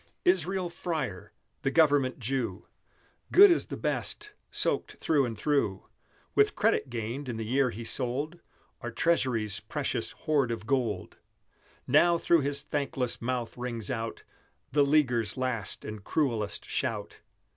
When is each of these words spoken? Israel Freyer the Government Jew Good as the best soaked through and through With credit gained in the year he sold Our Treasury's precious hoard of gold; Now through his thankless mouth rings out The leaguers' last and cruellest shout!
Israel 0.25 0.67
Freyer 0.67 1.31
the 1.61 1.69
Government 1.69 2.17
Jew 2.17 2.65
Good 3.31 3.51
as 3.51 3.67
the 3.67 3.77
best 3.77 4.31
soaked 4.49 4.93
through 4.97 5.25
and 5.25 5.37
through 5.37 5.85
With 6.33 6.55
credit 6.55 6.89
gained 6.89 7.29
in 7.29 7.37
the 7.37 7.45
year 7.45 7.69
he 7.69 7.83
sold 7.83 8.39
Our 8.81 8.89
Treasury's 8.89 9.59
precious 9.59 10.13
hoard 10.13 10.49
of 10.49 10.65
gold; 10.65 11.17
Now 11.85 12.17
through 12.17 12.41
his 12.41 12.63
thankless 12.63 13.21
mouth 13.21 13.55
rings 13.59 13.91
out 13.91 14.23
The 14.71 14.81
leaguers' 14.83 15.37
last 15.37 15.85
and 15.85 16.03
cruellest 16.03 16.65
shout! 16.67 17.19